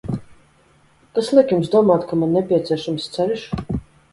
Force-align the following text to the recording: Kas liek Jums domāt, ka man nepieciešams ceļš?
Kas 1.17 1.29
liek 1.39 1.53
Jums 1.55 1.69
domāt, 1.75 2.09
ka 2.13 2.19
man 2.23 2.33
nepieciešams 2.39 3.07
ceļš? 3.19 3.49